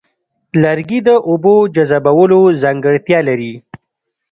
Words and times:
لرګي 0.63 0.99
د 1.07 1.09
اوبو 1.29 1.55
جذبولو 1.75 2.41
ځانګړتیا 2.63 3.19
لري. 3.29 3.53